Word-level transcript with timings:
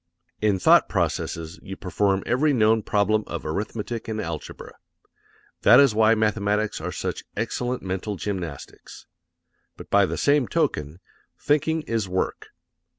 In 0.41 0.57
thought 0.57 0.89
processes 0.89 1.59
you 1.61 1.75
perform 1.77 2.23
every 2.25 2.53
known 2.53 2.81
problem 2.81 3.23
of 3.27 3.45
arithmetic 3.45 4.07
and 4.07 4.19
algebra. 4.19 4.73
That 5.61 5.79
is 5.79 5.93
why 5.93 6.15
mathematics 6.15 6.81
are 6.81 6.91
such 6.91 7.23
excellent 7.37 7.83
mental 7.83 8.15
gymnastics. 8.15 9.05
But 9.77 9.91
by 9.91 10.07
the 10.07 10.17
same 10.17 10.47
token, 10.47 10.99
thinking 11.39 11.83
is 11.83 12.09
work. 12.09 12.47